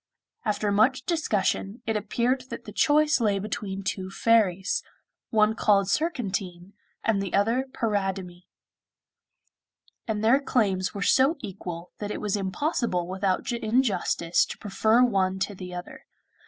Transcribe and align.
After 0.45 0.71
much 0.71 1.03
discussion, 1.05 1.83
it 1.85 1.95
appeared 1.95 2.45
that 2.49 2.65
the 2.65 2.71
choice 2.71 3.19
lay 3.21 3.37
between 3.37 3.83
two 3.83 4.09
fairies, 4.09 4.81
one 5.29 5.53
called 5.53 5.89
Surcantine 5.89 6.73
and 7.03 7.21
the 7.21 7.35
other 7.35 7.65
Paridamie; 7.71 8.47
and 10.07 10.23
their 10.23 10.39
claims 10.39 10.95
were 10.95 11.03
so 11.03 11.37
equal 11.41 11.91
that 11.99 12.09
it 12.09 12.19
was 12.19 12.35
impossible 12.35 13.07
without 13.07 13.51
injustice 13.51 14.43
to 14.47 14.57
prefer 14.57 15.03
one 15.03 15.37
to 15.37 15.53
the 15.53 15.71
other. 15.71 16.07